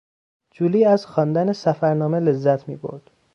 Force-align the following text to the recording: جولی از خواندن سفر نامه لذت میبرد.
جولی 0.51 0.85
از 0.85 1.05
خواندن 1.05 1.53
سفر 1.53 1.93
نامه 1.93 2.19
لذت 2.19 2.67
میبرد. 2.67 3.11